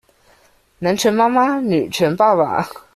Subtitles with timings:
[0.79, 2.67] 南拳媽媽，女權爸爸